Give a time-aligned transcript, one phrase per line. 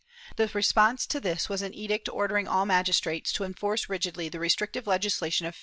[0.35, 4.39] The response to this was an edict ordering all magis trates to enforce rigidly the
[4.39, 5.59] restrictive legislation of 1572.